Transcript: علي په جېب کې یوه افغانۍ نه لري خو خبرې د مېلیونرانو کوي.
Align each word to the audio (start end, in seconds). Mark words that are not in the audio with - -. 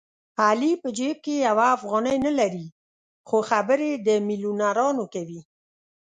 علي 0.45 0.71
په 0.81 0.89
جېب 0.97 1.17
کې 1.25 1.35
یوه 1.47 1.65
افغانۍ 1.77 2.17
نه 2.25 2.31
لري 2.39 2.65
خو 3.27 3.37
خبرې 3.49 3.91
د 4.05 4.07
مېلیونرانو 4.27 5.03
کوي. 5.13 5.41